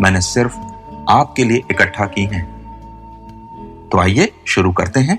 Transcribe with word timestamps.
मैंने 0.00 0.20
सिर्फ़ 0.20 0.56
आपके 1.10 1.44
लिए 1.44 1.62
इकट्ठा 1.70 2.06
की 2.06 2.24
हैं। 2.24 2.42
तो 3.88 3.98
आइए 3.98 4.32
शुरू 4.46 4.72
करते 4.72 5.00
हैं। 5.00 5.18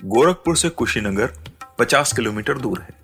गोरखपुर 0.00 0.56
से 0.56 0.68
कुशीनगर 0.68 1.32
50 1.78 2.12
किलोमीटर 2.12 2.58
दूर 2.58 2.80
है। 2.80 2.94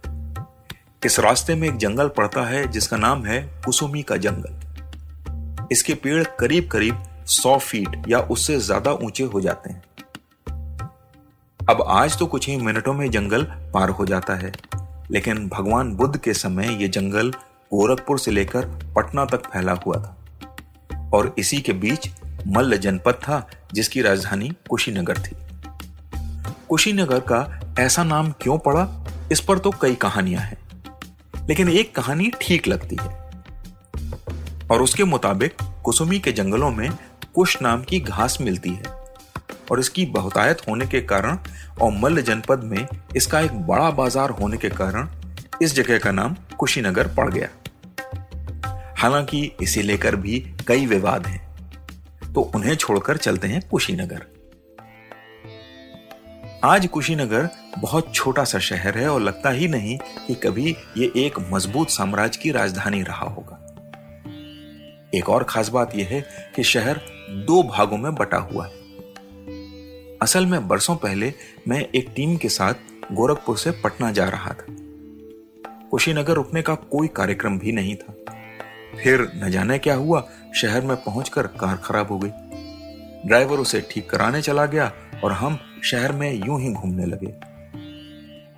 इस 1.04 1.18
रास्ते 1.20 1.54
में 1.54 1.68
एक 1.68 1.76
जंगल 1.76 2.08
पड़ता 2.08 2.44
है, 2.44 2.66
जिसका 2.68 2.96
नाम 2.96 3.24
है 3.24 3.40
कुसुमी 3.64 4.02
का 4.02 4.16
जंगल। 4.16 5.68
इसके 5.72 5.94
पेड़ 5.94 6.24
करीब 6.40 6.68
करीब 6.68 7.02
100 7.26 7.56
फीट 7.58 8.02
या 8.08 8.18
उससे 8.18 8.58
ज़्यादा 8.60 8.92
ऊँचे 8.92 9.24
हो 9.24 9.40
जाते 9.40 9.72
हैं। 9.72 9.82
अब 11.60 11.84
आज 11.88 12.18
तो 12.18 12.26
कुछ 12.26 12.48
ही 12.48 12.56
मिनटों 12.56 12.94
में 12.94 13.10
जंगल 13.10 13.42
पार 13.74 13.88
हो 13.88 14.06
जाता 14.06 14.34
है, 14.34 14.52
लेकिन 15.10 15.48
भगवान 15.48 15.94
बुद्ध 15.94 16.16
के 16.16 16.34
समय 16.34 16.82
यह 16.82 16.88
जंगल 16.88 17.32
गोरखपुर 17.72 18.18
से 18.18 18.30
लेकर 18.30 18.66
पटना 18.96 19.24
तक 19.24 19.46
फैला 19.46 19.72
हुआ 19.86 19.96
था 19.96 21.08
और 21.14 21.34
इसी 21.38 21.60
के 21.60 21.72
बीच 21.74 22.10
मल्ल 22.46 22.76
जनपद 22.78 23.14
था, 23.14 23.46
जिसकी 23.74 24.02
राजधानी 24.02 24.50
कुशीनगर 24.70 25.18
थी। 25.18 25.36
कुशीनगर 26.68 27.20
का 27.22 27.60
ऐसा 27.78 28.04
नाम 28.04 28.30
क्यों 28.42 28.58
पड़ा? 28.58 28.88
इस 29.32 29.40
पर 29.40 29.58
तो 29.58 29.70
कई 29.82 29.94
कहानियाँ 29.96 30.42
हैं, 30.42 30.58
लेकिन 31.48 31.68
एक 31.70 31.94
कहानी 31.96 32.30
ठीक 32.40 32.66
लगती 32.68 32.96
है। 33.00 33.20
और 34.70 34.82
उसके 34.82 35.04
मुताबिक 35.04 35.62
कुसुमी 35.84 36.18
के 36.18 36.32
जंगलों 36.32 36.70
में 36.70 36.90
कुश 37.34 37.60
नाम 37.62 37.82
की 37.82 38.00
घास 38.00 38.38
मिलती 38.40 38.70
है, 38.70 38.82
और 39.70 39.80
इसकी 39.80 40.06
बहुतायत 40.08 40.62
होने 40.68 40.86
के 40.86 41.00
कारण 41.02 41.38
और 41.80 41.92
मल्ल 41.94 42.22
जनपद 42.22 42.64
में 42.64 42.86
इसका 43.16 43.40
एक 43.40 43.66
बड़ा 43.66 43.90
बाज़ार 43.92 44.30
होने 44.32 44.56
के 44.56 44.68
कारण 44.70 45.08
इस 45.62 45.74
जगह 45.74 45.98
का 45.98 46.10
नाम 46.12 46.36
कुशीनगर 46.58 47.14
पड़ 47.14 47.30
गया। 47.30 47.48
हालाँकि 49.02 49.52
इसे 49.62 49.82
लेकर 49.82 50.16
भी 50.16 50.54
कई 50.68 50.86
विवाद 50.86 51.26
हैं। 51.26 51.56
तो 52.32 52.40
उन्हें 52.40 52.74
छोड़कर 52.74 53.16
चलते 53.16 53.48
हैं 53.48 53.68
कुशीनगर। 53.68 54.26
आज 56.64 56.86
कुशीनगर 56.86 57.48
बहुत 57.78 58.14
छोटा 58.14 58.44
सा 58.44 58.58
शहर 58.58 58.98
है 58.98 59.08
और 59.08 59.20
लगता 59.20 59.50
ही 59.50 59.68
नहीं 59.68 59.98
कि 59.98 60.34
कभी 60.34 60.76
ये 60.96 61.12
एक 61.16 61.34
मज़बूत 61.52 61.90
साम्राज्य 61.90 62.40
की 62.42 62.50
राजधानी 62.50 63.02
रहा 63.02 63.26
होगा। 63.26 63.58
एक 65.14 65.28
और 65.28 65.44
खास 65.44 65.68
बात 65.68 65.96
यह 65.96 66.06
है 66.06 66.52
कि 66.56 66.62
शहर 66.62 67.00
दो 67.30 67.62
भागों 67.62 67.96
में 67.96 68.14
बटा 68.14 68.38
हुआ 68.38 68.66
है। 68.66 68.72
असल 70.22 70.46
में 70.46 70.68
बरसों 70.68 70.96
पहले 70.96 71.34
मैं 71.68 71.88
एक 71.94 72.12
टीम 72.16 72.36
के 72.36 72.48
साथ 72.48 72.74
गोरखपुर 73.12 73.58
से 73.58 73.70
पटना 73.70 74.12
जा 74.12 74.28
रहा 74.28 74.50
था। 74.50 74.66
कुशीनगर 75.90 76.32
रुकने 76.32 76.62
का 76.62 76.74
कोई 76.74 77.08
कार्यक्रम 77.08 77.58
भी 77.58 77.72
नहीं 77.72 77.96
था। 77.96 78.11
फिर 78.94 79.30
न 79.36 79.50
जाने 79.50 79.78
क्या 79.78 79.94
हुआ, 79.94 80.26
शहर 80.54 80.82
में 80.82 80.96
पहुंचकर 80.96 81.46
कार 81.60 81.76
खराब 81.76 82.08
हो 82.08 82.18
गई। 82.18 82.30
ड्राइवर 83.26 83.58
उसे 83.58 83.80
ठीक 83.90 84.08
कराने 84.10 84.42
चला 84.42 84.66
गया 84.66 84.90
और 85.24 85.32
हम 85.32 85.58
शहर 85.84 86.12
में 86.12 86.32
यूँ 86.36 86.60
ही 86.60 86.72
घूमने 86.72 87.06
लगे। 87.06 87.34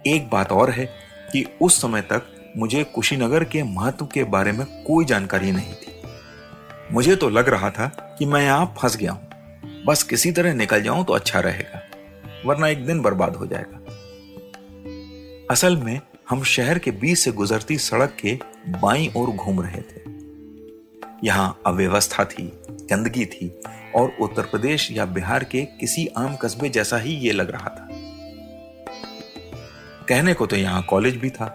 एक 0.07 0.29
बात 0.31 0.53
और 0.53 0.71
है 0.71 0.85
कि 1.33 1.45
उस 1.63 1.81
समय 1.83 2.01
तक 2.03 2.27
मुझे 2.57 2.83
कुशीनगर 2.85 3.45
के 3.45 3.63
महत्व 3.63 4.07
के 4.07 4.25
बारे 4.27 4.53
में 4.53 4.67
कोई 4.85 5.05
जानकारी 5.05 5.53
नहीं 5.53 5.75
थी। 5.75 5.93
मुझे 6.93 7.17
तो 7.17 7.29
लग 7.29 7.49
रहा 7.49 7.71
था 7.71 7.87
कि 8.19 8.27
मैं 8.27 8.43
यहाँ 8.43 8.75
फंस 8.79 8.97
गया 8.97 9.13
हूँ। 9.13 9.85
बस 9.87 10.03
किसी 10.03 10.33
तरह 10.33 10.55
निकल 10.55 10.83
जाऊँ 10.83 11.05
तो 11.05 11.13
अच्छा 11.13 11.41
रहेगा, 11.41 11.81
वरना 12.47 12.69
एक 12.69 12.87
दिन 12.87 13.01
बर्बाद 13.03 13.37
हो 13.37 13.47
जाएगा। 13.47 13.81
असल 15.51 15.77
में 15.77 16.01
हम 16.31 16.43
शहर 16.45 16.79
के 16.79 16.91
बीच 16.93 17.19
से 17.19 17.33
गुजरती 17.33 17.79
सड़क 17.79 18.17
के 18.21 18.39
बाई 18.73 19.11
ओर 19.17 19.31
घूम 19.31 19.61
रहे 19.61 19.81
थे। 19.81 20.04
यहाँ 21.25 21.63
अव्यवस्था 21.67 22.25
थी, 22.25 22.43
गंदगी 22.71 23.27
थी 23.27 23.61
और 23.97 24.17
उत्तर 24.21 24.43
प्रदेश 24.43 24.91
या 24.93 25.05
बिहार 25.07 25.45
के 25.45 25.65
किसी 25.65 26.07
आम 26.07 26.37
कस्बे 26.37 26.69
जैसा 26.69 26.97
ही 26.97 27.15
ये 27.15 27.33
लग 27.33 27.51
रहा 27.51 27.69
था। 27.69 27.89
कहने 30.09 30.35
को 30.35 30.47
तो 30.47 30.57
यहाँ 30.57 30.83
कॉलेज 30.83 31.17
भी 31.17 31.31
था, 31.31 31.47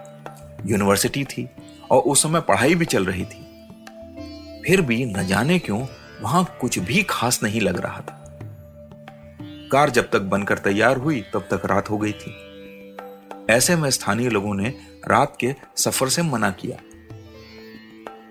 यूनिवर्सिटी 0.66 1.24
थी 1.24 1.48
और 1.90 2.02
उस 2.02 2.22
समय 2.22 2.40
पढ़ाई 2.40 2.74
भी 2.74 2.84
चल 2.84 3.04
रही 3.04 3.24
थी। 3.24 3.46
फिर 4.66 4.80
भी 4.80 5.04
न 5.04 5.26
जाने 5.26 5.58
क्यों 5.58 5.86
वहाँ 6.20 6.58
कुछ 6.60 6.78
भी 6.78 7.02
खास 7.02 7.42
नहीं 7.42 7.60
लग 7.60 7.80
रहा 7.80 8.00
था। 8.00 8.16
कार 9.72 9.90
जब 9.90 10.10
तक 10.10 10.20
बनकर 10.20 10.58
तैयार 10.58 10.96
हुई, 10.96 11.20
तब 11.20 11.48
तक 11.50 11.62
रात 11.66 11.90
हो 11.90 11.98
गई 11.98 12.12
थी। 12.12 12.36
ऐसे 13.50 13.76
में 13.76 13.90
स्थानीय 13.90 14.28
लोगों 14.28 14.54
ने 14.54 14.74
रात 15.08 15.36
के 15.40 15.54
सफ़र 15.76 16.08
से 16.08 16.22
मना 16.22 16.50
किया। 16.50 16.76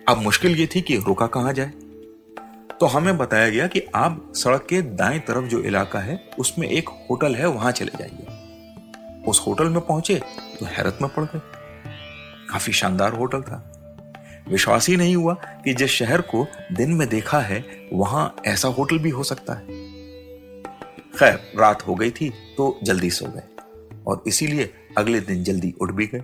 अब 0.10 0.18
मुश्किल 0.18 0.56
ये 0.56 0.70
थी 0.76 0.82
कि 0.82 0.98
रुका 0.98 1.28
कहाँ 1.28 1.54
जाए। 1.54 1.72
तो 2.80 2.86
हमें 2.86 3.18
बताया 3.18 3.50
गया 3.50 3.68
कि 3.68 3.82
आप 3.96 4.34
सड़क 4.36 4.68
के 4.70 4.82
दाएँ 4.82 5.20
तरफ़ 5.20 5.46
जो 5.46 5.60
इलाका 5.60 6.00
है, 6.00 6.30
उसमें 6.40 6.70
एक 6.70 6.90
होटल 6.90 7.36
है, 7.36 7.48
वहाँ 7.48 7.72
चले 7.72 7.92
जाइए। 8.00 8.26
उस 9.28 9.44
होटल 9.48 9.64
में 9.64 9.82
पहुँचे 9.82 10.16
तो 10.60 10.66
हैरत 10.66 10.98
में 11.02 11.14
पड़ 11.14 11.24
गए। 11.24 11.40
काफ़ी 12.50 12.74
शानदार 12.74 13.14
होटल 13.14 13.42
था। 13.42 13.72
विश्वास 14.50 14.90
ही 14.90 14.98
नहीं 14.98 15.16
हुआ 15.16 15.34
कि 15.34 15.74
जिस 15.74 15.92
शहर 15.92 16.22
को 16.22 16.48
दिन 16.72 16.92
में 16.92 17.10
देखा 17.10 17.40
है, 17.40 17.90
वहाँ 17.94 18.36
ऐसा 18.46 18.68
होटल 18.68 19.00
भी 19.00 19.10
हो 19.10 19.24
सकता 19.24 19.54
है। 19.54 19.66
खैर, 21.20 21.54
रात 21.60 21.88
हो 21.88 21.96
गई 21.96 22.12
थी 22.12 22.30
तो 22.30 22.80
जल्दी 22.84 23.10
सो 23.10 23.26
गए 23.26 23.44
और 24.08 24.24
इसीलिए 24.28 24.74
अगले 24.98 25.20
दिन 25.20 25.44
जल्दी 25.44 25.74
उठ 25.82 25.92
भी 25.92 26.08
गए। 26.08 26.24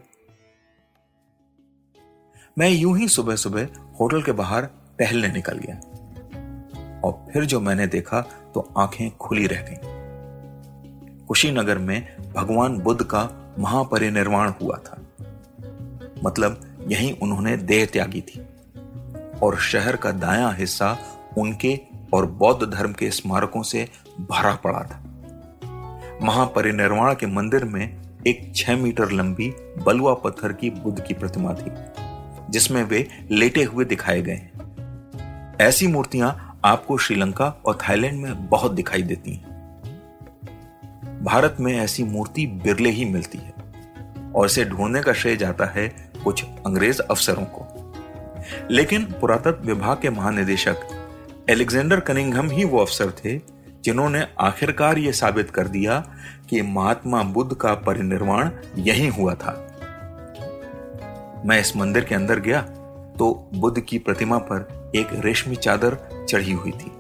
मैं 2.57 2.69
यूँ 2.69 2.97
ही 2.97 3.07
सुबह 3.07 3.35
सुबह 3.35 3.67
होटल 3.99 4.21
के 4.21 4.31
बाहर 4.31 4.66
टहलने 4.99 5.27
निकल 5.27 5.57
गया। 5.57 5.75
और 7.03 7.25
फिर 7.33 7.45
जो 7.45 7.59
मैंने 7.59 7.88
देखा 7.88 8.21
तो 8.53 8.73
आँखें 8.77 9.17
खुली 9.17 9.47
रह 9.47 9.61
गईं। 9.61 9.77
कुशीनगर 11.25 11.77
में 11.77 12.17
भगवान 12.35 12.77
बुद्ध 12.77 13.03
का 13.03 13.53
महापरिनिर्वाण 13.59 14.51
हुआ 14.61 14.77
था। 14.77 15.01
मतलब 16.23 16.77
यहीं 16.88 17.19
उन्होंने 17.19 17.57
देह 17.57 17.85
त्यागी 17.85 18.21
थी। 18.21 18.45
और 19.43 19.57
शहर 19.59 19.95
का 19.95 20.11
दायां 20.11 20.55
हिस्सा 20.55 20.97
उनके 21.37 21.79
और 22.13 22.25
बौद्ध 22.25 22.73
धर्म 22.73 22.93
के 22.93 23.11
स्मारकों 23.11 23.63
से 23.63 23.90
भरा 24.22 24.55
पड़ा 24.55 24.79
था। 24.79 25.03
महापरिनिर्वाण 26.23 27.13
के 27.13 27.25
मंदिर 27.25 27.66
में 27.66 28.01
एक 28.28 28.51
छह 28.55 28.78
मीटर 28.78 29.11
लंबी 29.11 29.53
बलुआ 29.85 30.13
पत्थर 30.13 30.53
की 30.53 30.69
बुद्ध 30.69 31.03
की 31.03 31.13
प्रतिमा 31.13 31.53
थी। 31.53 31.72
जिसमें 32.50 32.84
वे 32.84 33.08
लेटे 33.32 33.64
हुए 33.64 33.86
दिखाए 33.86 34.22
गए 34.22 34.34
हैं। 34.34 34.52
ऐसी 35.62 35.88
मूर्तियाँ 35.88 36.59
आपको 36.66 36.97
श्रीलंका 36.97 37.62
और 37.66 37.78
थाईलैंड 37.78 38.22
में 38.22 38.47
बहुत 38.47 38.72
दिखाई 38.72 39.02
देती 39.02 39.34
हैं। 39.34 39.56
भारत 41.24 41.58
में 41.59 41.80
ऐसी 41.80 42.03
मूर्ति 42.03 42.46
बिरले 42.47 42.90
ही 42.90 43.06
मिलती 43.06 43.38
है, 43.38 43.53
और 44.36 44.46
इसे 44.46 44.66
ढूँढने 44.66 45.02
का 45.02 45.14
श्रेय 45.14 45.38
जाता 45.38 45.66
है 45.66 46.12
कुछ 46.24 46.44
अंग्रेज़ 46.44 47.02
अफसरों 47.02 47.46
को। 47.46 47.94
लेकिन 48.72 49.03
पुरातत्व 49.06 49.68
विभाग 49.68 50.02
के 50.02 50.09
महानिदेशक 50.09 50.76
एलेक्जेंडर 51.50 52.00
कनिंगम 52.00 52.50
ही 52.50 52.64
वो 52.64 52.80
अफसर 52.80 53.12
थे, 53.12 53.40
जिन्होंने 53.84 54.28
आखिरकार 54.40 54.97
यह 54.97 55.12
साबित 55.12 55.50
कर 55.50 55.68
दिया 55.68 56.00
कि 56.50 56.62
महात्मा 56.62 57.24
बुद्ध 57.24 57.56
का 57.56 57.74
परिनिर्वाण 57.74 58.50
यही 58.78 59.08
हुआ 59.08 59.34
था। 59.34 59.65
मैं 61.46 61.59
इस 61.62 61.76
मंदिर 61.78 62.03
के 62.03 62.16
अंदर 62.16 62.40
गया 62.40 62.62
तो 63.20 63.26
बुद्ध 63.53 63.80
की 63.80 63.97
प्रतिमा 63.97 64.38
पर 64.42 64.92
एक 64.96 65.08
रेशमी 65.16 65.56
चादर 65.56 65.97
चढ़ी 66.30 66.52
हुई 66.52 66.72
थी। 66.72 66.92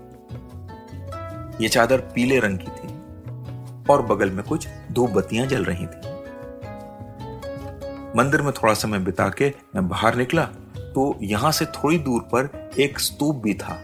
ये 1.61 1.67
चादर 1.67 1.99
पीले 2.15 2.39
रंग 2.39 2.57
की 2.57 2.71
थी 2.71 2.93
और 3.89 4.01
बगल 4.01 4.31
में 4.31 4.43
कुछ 4.43 4.67
धूप 4.91 5.09
बत्तियाँ 5.11 5.45
जल 5.47 5.63
रही 5.63 5.85
थी। 5.85 6.13
मंदिर 8.17 8.41
में 8.41 8.51
थोड़ा 8.53 8.73
समय 8.73 8.99
बिता 8.99 9.27
के 9.29 9.51
मैं 9.75 9.87
बाहर 9.87 10.15
निकला 10.15 10.43
तो 10.95 11.17
यहाँ 11.21 11.51
से 11.51 11.65
थोड़ी 11.73 11.97
दूर 11.99 12.21
पर 12.33 12.71
एक 12.79 12.99
स्तूप 12.99 13.35
भी 13.35 13.53
था, 13.53 13.79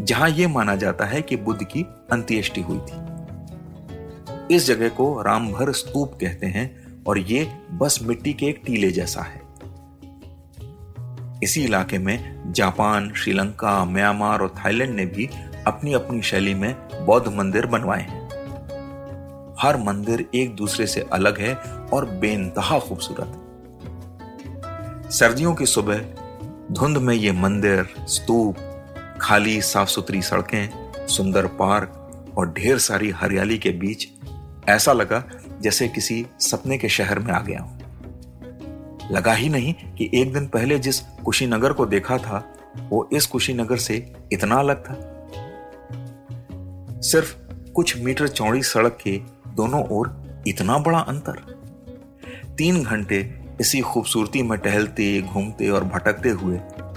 जहाँ 0.00 0.28
यह 0.30 0.48
माना 0.48 0.76
जाता 0.76 1.04
है 1.04 1.22
कि 1.22 1.36
बुद्ध 1.38 1.62
की 1.64 1.82
अंत्येष्टि 2.12 2.60
हुई 2.60 2.78
थी। 2.80 4.54
इस 4.54 4.66
जगह 4.66 4.88
को 4.90 5.22
रामभर 5.22 5.72
स्तूप 5.72 6.14
कहते 6.20 6.46
हैं 6.48 7.04
और 7.04 7.18
ये 7.18 7.46
बस 7.72 7.98
मिट्टी 8.02 8.32
के 8.32 8.46
एक 8.46 8.62
टीले 8.66 8.90
जैसा 8.90 9.22
है। 9.22 9.44
इसी 11.42 11.64
इलाके 11.64 11.98
में 11.98 12.42
जापान, 12.52 13.12
श्रीलंका, 13.14 13.84
म्यांमार 13.84 14.40
और 14.40 14.54
थाईलैंड 14.58 14.94
ने 14.94 15.06
भी 15.06 15.28
अपनी 15.66 15.92
अपनी 15.92 16.22
शैली 16.22 16.54
में 16.54 16.74
बौद्ध 17.06 17.28
मंदिर 17.28 17.66
बनवाए 17.66 18.02
हैं। 18.02 18.26
हर 19.60 19.76
मंदिर 19.76 20.28
एक 20.34 20.54
दूसरे 20.54 20.86
से 20.86 21.00
अलग 21.00 21.40
है 21.40 21.54
और 21.92 22.04
बेनतहा 22.04 22.78
खूबसूरत। 22.78 23.42
सर्दियों 25.10 25.54
की 25.54 25.66
सुबह 25.66 25.98
धुंध 26.72 26.96
में 26.96 27.14
ये 27.14 27.32
मंदिर, 27.32 27.94
स्तूप, 27.98 28.56
खाली 29.20 29.60
साफ़ 29.60 29.88
सुथरी 29.88 30.22
सड़कें, 30.22 30.92
सुंदर 31.06 31.46
पार्क 31.46 32.02
और 32.38 32.52
ढेर 32.52 32.78
सारी 32.78 33.10
हरियाली 33.10 33.58
के 33.58 33.70
बीच 33.70 34.08
ऐसा 34.68 34.92
लगा 34.92 35.24
जैसे 35.60 35.88
किसी 35.88 36.26
सपने 36.40 36.78
के 36.78 36.88
शहर 36.88 37.18
में 37.18 37.32
आ 37.32 37.40
गया 37.40 37.60
हूँ। 37.60 37.76
लगा 39.12 39.32
ही 39.32 39.48
नहीं 39.48 39.74
कि 39.74 40.10
एक 40.14 40.32
दिन 40.32 40.46
पहले 40.46 40.78
जिस 40.78 41.00
कुशीनगर 41.26 41.72
को 41.72 41.86
देखा 41.86 42.18
था, 42.18 42.54
वो 42.88 43.08
इस 43.12 43.26
कुशीनगर 43.26 43.76
से 43.76 44.12
इतना 44.32 44.54
अलग 44.54 44.84
था। 44.84 45.28
सिर्फ़ 47.00 47.36
कुछ 47.72 47.98
मीटर 47.98 48.28
चौड़ी 48.28 48.62
सड़क 48.62 48.98
के 49.02 49.20
दोनों 49.48 49.84
ओर 49.84 50.22
इतना 50.46 50.78
बड़ा 50.78 50.98
अंतर। 50.98 51.32
तीन 52.58 52.84
घंटे 52.84 53.40
इसी 53.60 53.80
खूबसूरती 53.80 54.42
में 54.42 54.58
टहलते, 54.58 55.22
घूमते 55.22 55.68
और 55.68 55.84
भटकते 55.84 56.28
हुए 56.28 56.56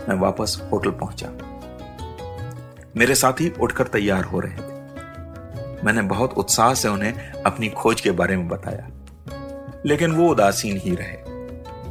मैं 0.10 0.20
वापस 0.20 0.70
होटल 0.72 0.92
पहुँचा। 0.92 1.30
मेरे 2.98 3.16
साथी 3.16 3.54
उठकर 3.62 3.88
तैयार 3.88 4.24
हो 4.24 4.40
रहे 4.40 4.54
थे। 4.54 4.80
मैंने 5.84 6.02
बहुत 6.02 6.34
उत्साह 6.34 6.74
से 6.74 6.88
उन्हें 6.88 7.32
अपनी 7.32 7.70
खोज 7.70 8.02
के 8.02 8.12
बारे 8.12 8.38
में 8.38 8.48
बताया। 8.48 8.90
लेकिन 9.86 10.12
वो 10.12 10.30
उदासीन 10.30 10.78
ही 10.78 10.96
रहे। 10.96 11.16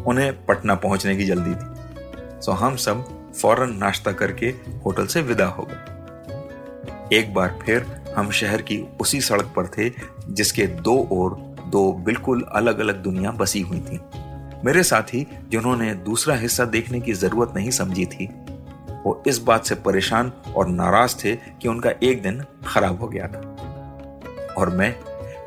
उन्हें 0.03 0.47
पटना 0.47 0.75
पहुँचने 0.75 1.17
की 1.17 1.25
जल्दी 1.25 1.51
थी। 1.51 1.78
सो 2.41 2.53
हम 2.53 2.77
सब 2.77 3.05
फ़ौरन 3.33 3.77
नाश्ता 3.77 4.13
करके 4.13 4.47
होटल 4.85 5.07
से 5.07 5.21
विदा 5.21 5.47
हो 5.47 5.69
गए। 5.71 7.19
एक 7.19 7.35
बार 7.35 7.59
फिर 7.67 7.87
हम 8.17 8.31
शहर 8.31 8.63
की 8.63 8.79
उसी 9.01 9.21
सड़क 9.21 9.53
पर 9.57 9.67
थे, 9.67 9.91
जिसके 10.29 10.67
दो 10.67 11.09
ओर 11.13 11.35
दो 11.67 11.93
बिल्कुल 11.93 12.43
अलग 12.43 12.79
अलग 12.79 13.03
दुनिया 13.03 13.31
बसी 13.31 13.61
हुई 13.61 13.81
थी। 13.81 14.01
मेरे 14.65 14.83
साथी, 14.83 15.27
जिन्होंने 15.49 15.95
दूसरा 15.95 16.35
हिस्सा 16.35 16.65
देखने 16.65 17.01
की 17.01 17.13
ज़रूरत 17.13 17.53
नहीं 17.57 17.71
समझी 17.71 18.07
थी, 18.07 18.27
वो 19.05 19.23
इस 19.27 19.39
बात 19.39 19.65
से 19.65 19.75
परेशान 19.75 20.33
और 20.57 20.69
नाराज़ 20.69 21.17
थे 21.25 21.37
कि 21.37 21.69
उनका 21.69 21.91
एक 22.03 22.23
दिन 22.23 22.45
खराब 22.67 23.01
हो 23.01 23.09
गया 23.09 23.29
था। 23.29 23.41
और 24.59 24.71
मैं 24.71 24.95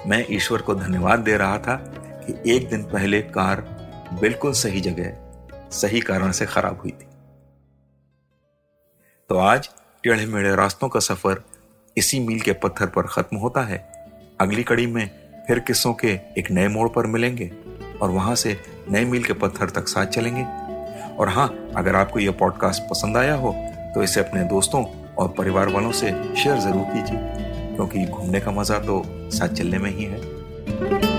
मैं 0.08 0.26
ईश्वर 0.32 0.62
को 0.62 0.76
धन्यवाद 0.76 1.20
दे 1.20 1.38
रहा 1.38 1.58
था 1.58 1.76
कि 2.28 2.56
एक 2.56 2.70
दिन 2.70 2.84
पहले 2.84 3.22
कार 3.22 3.62
बिल्कुल 4.22 4.54
सही 4.54 4.82
जगह 4.82 5.31
सही 5.72 6.00
कारण 6.02 6.32
से 6.32 6.46
खराब 6.46 6.80
हुई 6.80 6.92
थी। 6.92 7.08
तो 9.30 9.38
आज 9.40 9.70
टेढ़े 10.04 10.26
मेढ़े 10.26 10.56
रास्तों 10.56 10.90
का 10.90 11.00
सफ़र 11.00 11.44
इसी 11.98 12.20
मील 12.20 12.40
के 12.40 12.54
पत्थर 12.54 12.88
पर 12.88 13.08
खत्म 13.08 13.38
होता 13.38 13.62
है। 13.62 13.78
अगली 14.42 14.64
कड़ी 14.64 14.86
में 14.88 15.10
फिर 15.48 15.60
किस्सों 15.60 15.94
के 15.94 16.08
एक 16.38 16.52
नए 16.52 16.68
मोड़ 16.68 16.88
पर 16.90 17.08
मिलेंगे 17.08 17.52
और 18.02 18.10
वहाँ 18.10 18.36
से 18.36 18.58
नए 18.90 19.06
मील 19.06 19.24
के 19.24 19.34
पत्थर 19.36 19.70
तक 19.70 19.88
साथ 19.88 20.06
चलेंगे। 20.08 20.44
और 21.14 21.30
हाँ 21.30 21.48
अगर 21.78 21.96
आपको 21.96 22.20
यह 22.20 22.32
पॉडकास्ट 22.32 22.84
पसंद 22.84 23.18
आया 23.18 23.36
हो 23.36 23.54
तो 23.96 24.04
इसे 24.04 24.20
अपने 24.20 24.44
दोस्तों 24.46 24.84
और 25.16 25.34
परिवार 25.38 25.70
वालों 25.70 25.92
से 25.92 26.12
शेयर 26.36 26.60
ज़रूर 26.60 26.84
कीजिए, 26.86 27.76
क्योंकि 27.76 28.06
घूमने 28.06 28.40
का 28.40 28.52
मज़ा 28.52 28.80
तो 28.80 29.02
साथ 29.32 29.56
चलने 29.56 29.78
में 29.78 29.90
ही 29.92 30.06
है। 30.06 31.11